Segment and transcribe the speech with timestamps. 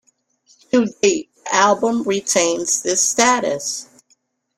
[0.71, 3.87] To date, the album retains this status.